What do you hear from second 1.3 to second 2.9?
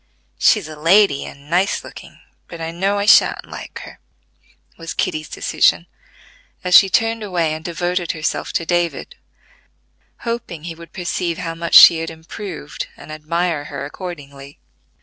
nice looking, but I